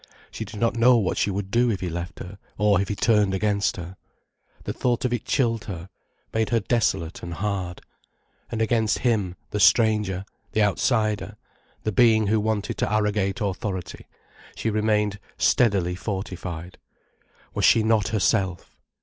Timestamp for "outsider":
10.63-11.37